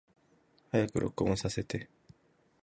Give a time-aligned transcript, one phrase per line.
[0.71, 1.87] 早く録音させて